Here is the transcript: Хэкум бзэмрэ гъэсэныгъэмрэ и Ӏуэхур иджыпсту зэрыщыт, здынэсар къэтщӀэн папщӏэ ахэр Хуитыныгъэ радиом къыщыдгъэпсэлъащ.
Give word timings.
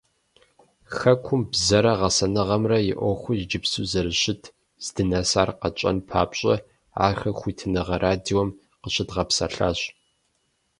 Хэкум 0.97 1.41
бзэмрэ 1.51 1.93
гъэсэныгъэмрэ 1.99 2.77
и 2.91 2.93
Ӏуэхур 2.97 3.35
иджыпсту 3.43 3.87
зэрыщыт, 3.91 4.43
здынэсар 4.85 5.49
къэтщӀэн 5.59 5.97
папщӏэ 6.09 6.55
ахэр 7.05 7.33
Хуитыныгъэ 7.39 7.97
радиом 8.03 8.49
къыщыдгъэпсэлъащ. 8.81 9.79